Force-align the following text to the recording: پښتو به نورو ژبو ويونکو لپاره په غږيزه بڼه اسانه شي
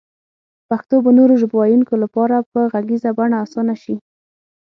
پښتو 0.69 0.95
به 1.03 1.11
نورو 1.17 1.33
ژبو 1.41 1.55
ويونکو 1.59 1.95
لپاره 2.03 2.35
په 2.51 2.59
غږيزه 2.73 3.09
بڼه 3.17 3.37
اسانه 3.45 3.75
شي 3.83 3.95